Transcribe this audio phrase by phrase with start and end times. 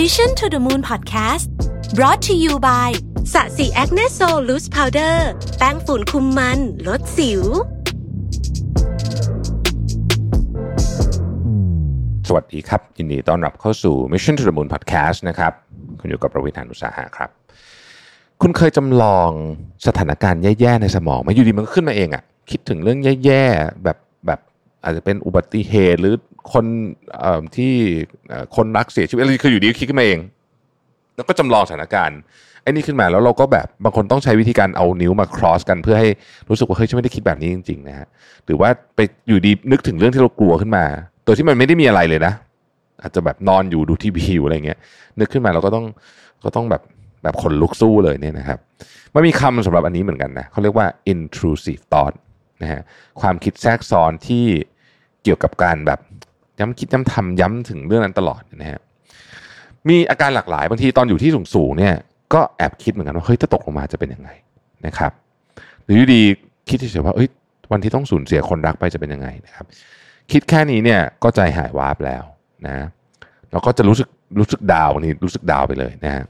[0.00, 1.46] Mission to the Moon Podcast
[1.98, 2.90] brought to you by
[3.32, 5.28] Sasi Acne Sol Loose Powder
[5.58, 7.42] แป้งฝุ่นคุมมัน ลดสิว
[12.28, 15.52] สวัสดีครับ ยินดีต้อนรับเข้าสู่ Mission to the Moon Podcast นะครับ
[16.00, 17.30] คุณอยู่กับรวิศ หาญอุตสาหะครับ
[18.42, 19.30] คุณเคยจำลอง
[19.86, 24.40] สถานการณ์แย่ ๆ ในสมองไหมอะอยู่ดีมันก็ขึ้นมาเองอะคิดถึงเรื่องแย่ ๆ แบบแบบ
[24.84, 26.14] อาจจะเป็นอุบัติเหตุหรือ
[26.52, 26.64] คน
[27.56, 27.72] ที่
[28.56, 30.20] คนรักเสียชีวิตอะไรคืออยู่ดีคิดขึ้นมาเอง
[31.16, 32.18] แล้วก็จำลองสถานการณ์
[32.62, 36.08] ไอ้นี่ขึ้นมาแล้วเราก็แบบบางคนต้องใช้วิธีการเอานิ้วมา cross กันเพื่อให้
[36.48, 38.06] รู้สึกว่าเฮ้ยฉันไม่ได้คิดแบบนี้จริงๆนะฮะ
[38.46, 40.84] หรือว่าไปอยู่ดีนึกถึงเรื่องที่เรากลัวขึ้นมา
[41.24, 42.32] โดยที่มันไม่ได้มีอะไรเลยนะ
[43.02, 44.78] อาจจะแบบนอนอยู่ดูทีวีอยู่อะไรเงี้ย
[45.20, 45.84] นึกขึ้นมาเราก็ต้อง
[46.44, 46.82] ก็ต้องแบบ
[47.22, 48.58] แบบขนลุกสู้เลยเนี่ยนะครับ
[49.14, 52.14] มันมีคำสำหรับอันนี้เหมือนกันนะเขาเรียกว่า intrusive thought
[52.62, 52.80] นะฮะ
[53.20, 54.44] ความคิดแทรกซ้อนที่
[55.22, 56.00] เกี่ยวกับการแบบ
[56.60, 58.80] ย้ำคิดย้ำทำย้ำถึงเรื่องนั้นตลอดนะฮะ
[59.88, 61.94] มีอาการหลากหลายบางทีตอนอยู่ที่สูงๆเนี่ย
[62.34, 64.30] ก็แอบคิดเหมือนกันว่าเฮ้ยถ้าตกลงมาจะเป็นยังไง
[64.86, 65.12] นะครับ
[65.84, 66.22] หรืออยู่ดี
[66.68, 67.28] คิดเฉยๆว่าเอ้ย
[67.72, 69.66] วันที่ต้องสูญเสียคนรักไปจะเป็นยังไงนะครับ
[70.32, 72.24] คิดแค่นี้เนี่ยก็ใจหายวาบแล้ว
[72.66, 72.86] นะ
[73.50, 76.24] เราก็จะรู้สึกรู้สึกดาวน์นี่รู้สึกดาวน์ไปเลยนะฮะ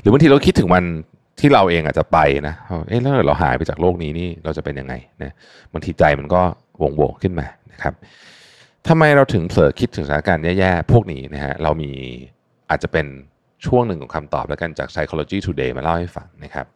[0.00, 0.84] หรือบางทีเราคิดถึงวัน
[1.40, 2.54] ที่เราเองอาจจะไปนะ
[2.88, 5.32] เอ๊ะแล้วเราหายไปจากโลกนี้นี่เราจะเป็นยังไงนะ
[5.72, 6.40] บางทีใจมันก็
[6.82, 7.94] วงโวงขึ้นมานะครับ
[8.88, 11.90] ทำไมเราถึงเผลอคิดถึงสถานการณ์แย่ๆพวกนี้นะฮะเรามี
[12.70, 13.06] อาจจะเป็น
[13.66, 16.66] ช่วงหนึ่งของคำตอบแล้วกันจาก Psychology Today มาเล่าให้ฟังนะครับ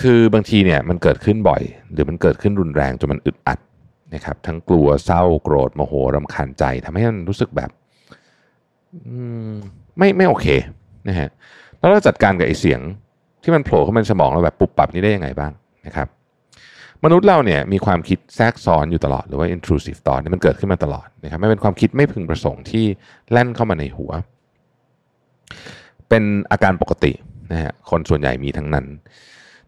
[0.00, 1.62] คือบางทีเนี่ยมันเกิดขึ้นบ่อย
[1.92, 3.58] หรือมันเกิดขึ้นรุนแรงจนมันอึดอัด
[4.14, 7.70] นะครับทั้งกลัวเศร้าโกรธโมโหรำคาญใจทำให้มันรู้สึกแบบ
[9.98, 10.46] ไม่ไม่โอเค
[11.08, 11.28] นะฮะ
[11.78, 12.80] แล้วเราจัดการกับไอเสียง
[13.42, 15.52] ที่มันโผล่เข้ามาในสมองเราแบบปุบปับนี้ได้ยังไงบ้าง
[15.86, 16.08] นะครับ
[17.04, 22.84] มนุษย์เราเนี่ยมีความคิดแทรกซ้อนอยู่ตลอดหรือว่า intrusive thought เนี่ยมันเกิดขึ้นมาตลอดนะครับไม่เป็นความคิดไม่พึงประสงค์ที่
[23.32, 24.12] แล่นเข้ามาในหัว
[26.08, 27.12] เป็นอาการปกติ
[27.52, 28.86] นะฮะคนส่วนใหญ่มีทั้งนั้น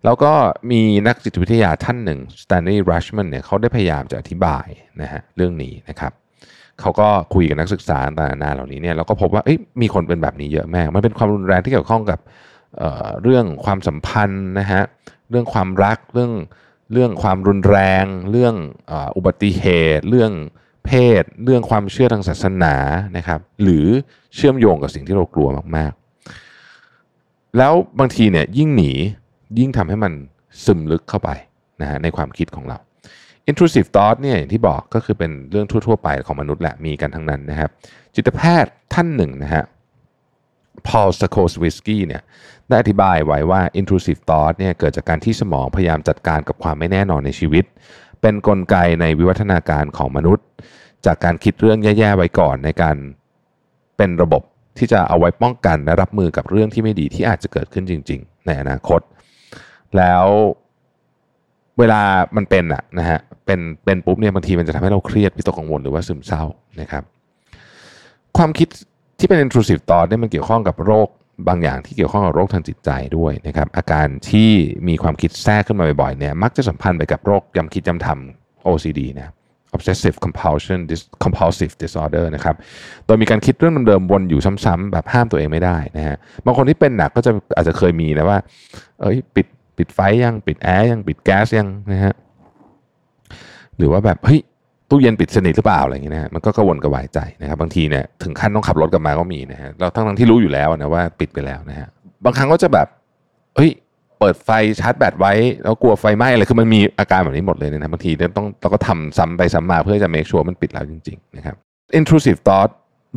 [0.04, 0.32] แล้วก็
[0.70, 4.66] มีนักจิตวิทยาท่านหนึ่งสแตนลีย์รัชแมนเนี่ยเขาได้พยายามจะอธิบาย
[5.02, 6.12] นะฮะเรื่องนี้นะครับ
[6.80, 9.42] เขาก็คุยกับนักศึกษาต่างๆเหล่านี้เนี่ยเราก็พบว่า
[9.82, 12.18] มีคนเป็นแบบนี้เยอะมาก มันเป็นความรุนแรงที่เกี่ยวข้องกับ
[12.78, 14.82] เเรื่องความสัมพันธ์นะฮะ
[15.30, 16.32] เรื่องความรักเรื่อง
[16.92, 18.54] เรื่องความรุนแรง เรื่อง
[19.16, 19.64] อุบัติเห
[19.96, 20.32] ตุ เรื่อง
[20.86, 22.74] เพศ เรื่องความเชื่อทางศาสนา
[23.16, 23.86] นะครับ หรือ
[24.34, 28.92] เชื่อมโยงกับสิ่งที่เรากลัวมากๆ แล้วบางทีเนี่ยยิ่งหนี
[29.58, 30.12] ยิ่งทำให้มัน
[30.64, 31.30] ซึมลึกเข้าไป
[31.80, 32.78] นะฮะในความคิดของเรา
[33.50, 37.70] intrusive thought เนี่ยอย่างที่บอกก็คือเป็นเรื่องทั่ว ๆ ไปของมนุษย์แหละมีกันทั้งนั้นนะครับ
[38.14, 39.64] จิตแพทย์ท่านหนึ่งนะฮะ
[40.88, 42.22] Paul s a k o s w i s k y เนี่ย
[42.68, 47.64] ได้อธิบายไว้ว่า intrusive thought เนี่ยเกิดจากการที่สมองพยายามจัดการกับความไม่แน่นอนในชีวิต
[48.20, 50.46] เป็นนกลไกในวิวัฒนาการของมนุษย์
[51.06, 52.96] จากการคิดเรื่องแย่ๆไว้ก่อนในการ
[53.96, 54.42] เป็นระบบ
[54.78, 59.00] ที่จะเอาไว้ป้องกันและรับมือกับเรื่องที่ไม่ดีที่อาจจะเกิดขึ้นจริง ๆ ในอนาคต
[59.96, 60.24] แล้ว
[61.78, 62.02] เวลา
[62.36, 66.42] มันเป็นอะนะฮะเป็นเป็นปุ๊บเนี่ยบางทีมันจะทำให้เราเครียดวิตกกังวลหรือว่าซึมเศร้า
[66.80, 67.02] นะครับ
[68.36, 68.68] ความคิด
[69.18, 71.08] ที่เป็น intrusive thought เนี่ยมันเกี่ยวข้องกับโรค
[71.48, 74.50] บางอย่างที่เกี่ยวข้องกับโรคทางจิตใจด้วยนะครับอาการที่
[74.88, 79.32] มีความคิดแทรกขึ้นมาบ่อยๆเนี่ยมักจะสัมพันธ์ไปกับโรคย้ำคิดย้ำทำ OCD นะ
[79.76, 82.56] obsessive compulsion dis compulsive disorder นะครับ
[83.06, 88.38] โดยมีการคิดเรื่องเดิมๆ วนอยู่ซ้ำๆแบบห้ามตัวเองไม่ได้นะฮะ บางคนที่เป็นหนักก็จะอาจจะเคยมีนะว่า
[89.00, 89.46] เอ้ยปิด
[89.78, 92.14] ปิดไฟยัง ปิดแอร์ยัง ปิดแก๊สยังนะฮะ
[93.76, 94.40] หรือว่าแบบ เฮ้ย
[94.90, 101.88] ตู้เย็นปิดสนิทหรือเปล่าอะไรอย่างเงี้ยนะฮะมันก็กวนกระวายใจนะครับบางทีเนี่ยถึงขั้นต้องขับรถกลับมาก็มีนะฮะเราทั้งทั้งที่รู้อยู่แล้วนะว่าปิดไปแล้วนะฮะ
[102.24, 102.86] บางครั้งก็จะแบบ
[103.56, 103.70] เฮ้ย
[104.18, 105.32] เปิดไฟชาร์จแบตไว้
[105.64, 111.56] แล้วกลัวไฟไหม้อะไรคือมันมีอาการแบบนี้หมดเลยนะบางทีเนี่ยต้องเราก็ทำซ้ำไปซ้ำมาเพื่อจะ make sure มันปิดแล้วจริงๆนะครับ
[111.98, 112.70] intrusive thought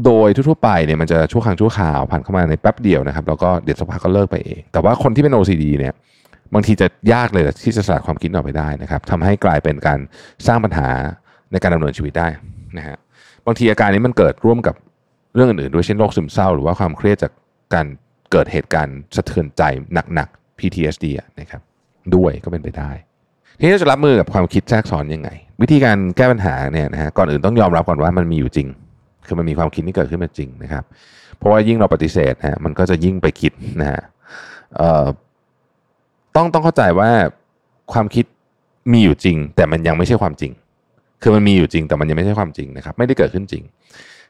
[0.06, 5.94] โดยทั่วๆไปเนี่ยมันจะชั่วครั้งชั่วคราวผ่านเข้ามาในแป๊บเดียวนะครับแล้วก็เดี๋ยวสักพักก็เลิกไปเอง แต่ว่าคนที่เป็น OCD เนี่ย
[6.53, 10.00] บางทีจะยากเลยที่จะสลัดความคิดออกไปได้นะครับทำให้กลายเป็นการ
[10.47, 10.90] สร้างปัญหา
[11.52, 12.28] ในการดำเนินชีวิตได้
[12.78, 12.98] นะฮะ
[13.46, 14.76] บางทีอาการนี้มันเกิดร่วมกับ
[15.36, 17.32] เรื่องอื่นๆด้วยเช่นโรคซึมเศร้า หรือว่าความเครียดจาก
[17.73, 17.85] การ
[18.32, 19.64] เกิดเหตุการณ์สะเทือนใจ
[19.94, 21.62] หนักๆ PTSD อะนะครับ
[22.16, 22.91] ด้วยก็เป็นไปได้
[23.59, 25.29] ทีนี้เราจะรับมือกับความคิดแทรกซ้อนยังไง
[25.62, 28.68] วิธีการแก้ปัญหาเนี่ยนะฮะก่อนอื่นต้องยอมรับก่อนว่ามันมีอยู่จริง
[29.26, 30.84] คือมันมีความคิดที่เกิดขึ้นมาจริงนะครับ
[31.38, 33.52] เพราะว่ายิ่งเราปฏิเสธนะฮะมันก็จะยิ่งไปคิด
[33.82, 34.02] นะฮะ
[36.35, 37.09] ต้องต้องเข้าใจว่า
[37.94, 38.26] ความคิด
[38.91, 40.52] มีอยู่จริง แต่มันยังไม่ใช่ความจริง
[41.22, 43.64] คือมันมีอยู่จริงแต่มันยังไม่ใช่ความจริงนะครับ ไม่ได้เกิดขึ้นจริง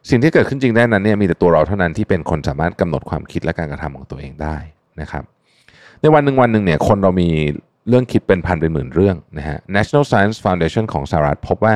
[0.09, 4.57] สิ่งที่เกิดขึ้นจริงได้นั้นเนี่ยมีแต่ตัวเราเท่านั้นที่เป็นคนสามารถกำหนดความคิดและการกระทำของตัวเองได้
[5.01, 5.23] นะครับ
[6.01, 7.29] ในวันหนึ่งวันหนึ่งเนี่ยคนเรามี
[7.89, 11.73] เรื่องคิดเป็นพันเป็นหมื่นเรื่องนะฮะ National Science Foundation ของสหรัฐพบว่า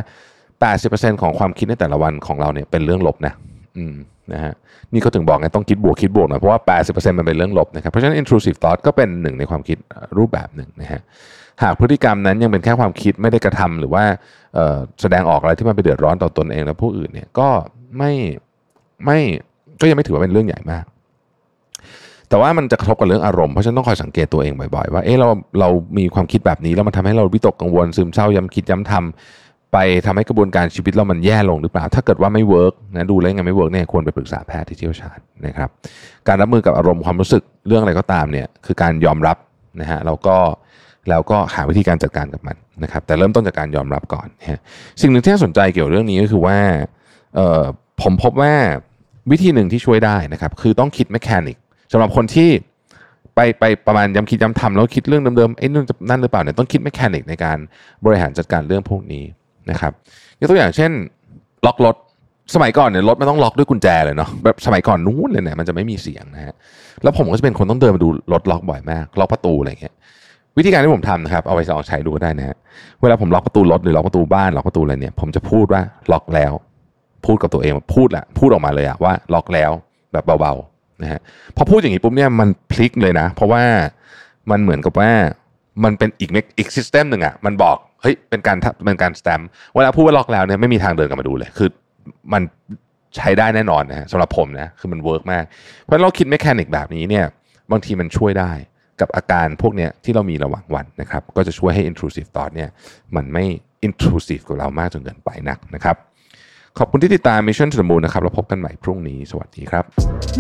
[0.60, 3.34] 80%ของความคิดในแต่ละวันของเราเนี่ยเป็นเรื่องลบนะ
[3.78, 3.96] อืม
[4.34, 4.54] นะฮะ
[4.94, 9.78] นี่ก็ถึงบอกไงต้องคิดบวกคิดบวกหน่อยเพราะว่า 80%มันเป็นเรื่องลบนะครับเพราะฉะนั้น intrusive thought ก็เป็นหนึ่งในความคิด
[10.18, 11.02] รูปแบบหนึ่งนะฮะ
[11.64, 14.04] หากพฤติกรรมนั้นยังเป็นแค่ความคิดไม่ได้กระทำหรือว่า
[15.02, 17.50] แสดงออกอะไรที่มันไปเดือดร้อนต่อตนเองและผู้อื่นเนี่ยก็
[17.98, 18.12] ไม่
[19.06, 19.20] ไม่
[19.82, 20.86] ก็ยังไม่ถือว่าเป็นเรื่องใหญ่มาก
[22.30, 25.30] แต่ว่ามันจะกระทบกับเรื่องอารมณ์เพราะฉะนั้นต้องคอยสังเกตตัวเองบ่อยๆ ว่าเออเรา
[25.60, 35.70] เรามีความคิดแบบนี้แล้วมันทำให้เราวิตกกังวลซึมเศร้าย้ำคิดย้ำทำไปทำให้กระบวนการชีวิตเรามันแย่ลงหรือเปล่า ถ้าเกิดว่าไม่ work นะดูแล้วยังไม่ work เนี่ยควรไปปรึกษาแพทย์ที่เชี่ยวชาญนะครับ
[36.28, 39.38] การรับมือกับอารมณ์ความรู้สึกเรื่องอะไรก็ตามเนี่ยคือการยอมรับ
[39.82, 40.36] นะฮะแล้วก็
[41.10, 44.60] แล้วก็หาวิธีการจัดการกับมันนะครับ แต่เริ่มต้นจากการยอมรับก่อนนะ
[45.02, 46.58] สิ่งหนึ่งที่น่าสนใจเกี่ยวเรื่องนี้ก็คือว่า
[48.02, 48.54] ผมพบว่า
[49.32, 51.58] วิธีหนึ่งที่ช่วยได้นะครับ คือต้องคิด mechanic
[51.92, 52.50] สำหรับคนที่
[53.36, 57.58] ไปไปประมาณย้ำคิดย้ำทำแล้วคิดเรื่องเดิมๆไอ้นั่นนั่นหรือเปล่าเนี่ยต้องคิด mechanic ในการ
[58.06, 59.24] บริหารจัดการเรื่องพวกนี้
[59.72, 59.92] นะครับ
[60.40, 60.92] ยกตัวอย่างเช่น
[61.66, 61.96] ล็อกรถ
[62.56, 66.54] สมัยก่อนเนี่ยรถมันต้องล็อกด้วยกุญแจเลยเนาะแบบสมัยก่อนนู้นเลยเนี่ยมันจะไม่มีเสียงนะฮะ
[67.04, 69.96] แล้วผมก็จะเป็นคนต้องเดินมาดูรถล็อกบ่อยมาก ล็อกประตูอะไรเงี้ย
[70.58, 72.58] วิธีการที่ผมทำนะครับเอาไปลองใช้ดูก็ได้นะฮะ
[73.02, 76.54] เวลาผมล็อกประตูรถหรือล็อกประตูบ้านล็อกประตูอะไรเนี่ยผมจะพูดว่าล็อกแล้ว
[77.26, 79.72] พูดกับตัวเองพูดแหละพูดออกมาเลยอะว่าล็อกแล้ว
[80.14, 81.20] แบบเบาๆนะฮะ
[81.58, 83.64] พอพูดอย่างนี้ปุ๊บเนี่ยมันพลิกเลยนะ เพราะว่า
[84.52, 85.12] มันเหมือนกับว่า
[85.84, 89.42] มันเป็นอีกอีก system หนึ่งอะมันบอกเฮ้ยเป็นการเป็นการสแตม
[89.76, 91.70] เวลาพูดว่าล็อกแล้วเนี่ยไม่มีทางเดินกลับมาดูเลยคือ
[92.34, 92.42] มัน
[93.16, 95.44] ใช้ได้แน่นอนนะสำหรับผมนะคือมัน work มาก
[95.82, 97.26] เพราะเราคิด mechanic แบบนี้เนี่ย
[97.72, 98.52] บางทีมันช่วยได้
[99.02, 102.70] กับอาการพวกนี้ที่เรามีระหว่างวันนะครับ ก็จะช่วยให้ intrusive thought เนี่ย
[103.16, 103.46] มันไม่
[103.88, 105.96] intrusive กับเรามากจนเกินไปนักนะครับ
[106.80, 109.84] ขอบคุณที่ติดตาม Mission to the Moon นะครับเราพบกันใหม่พรุ่งนี้ สวัสดีครับ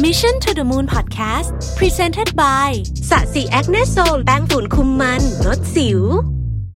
[0.06, 1.48] Mission to the Moon Podcast
[1.80, 2.70] Presented by
[3.10, 6.02] สะสีแอคเนโซลแป้งฝุ่นคุมมันลดสิว